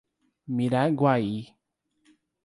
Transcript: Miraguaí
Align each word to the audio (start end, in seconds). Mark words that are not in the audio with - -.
Miraguaí 0.55 1.29